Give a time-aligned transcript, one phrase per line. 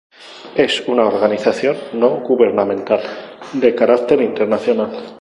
[0.55, 3.01] Es una Organización No Gubernamental,
[3.53, 4.89] de carácter internacional.